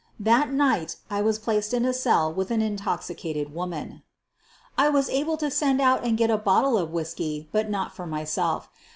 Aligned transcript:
That 0.19 0.51
night 0.51 0.95
I 1.11 1.21
was 1.21 1.37
placed 1.37 1.75
in 1.75 1.85
a 1.85 1.93
cell 1.93 2.33
with 2.33 2.49
an 2.49 2.59
in 2.59 2.75
toxicated 2.75 3.53
woman. 3.53 4.01
I 4.75 4.89
was 4.89 5.09
able 5.11 5.37
to 5.37 5.51
send 5.51 5.79
out 5.79 6.03
and 6.03 6.17
get 6.17 6.31
a 6.31 6.39
bottle 6.41 6.75
of 6.75 6.89
whiskey, 6.89 7.49
but 7.51 7.69
not 7.69 7.95
for 7.95 8.07
myself. 8.07 8.67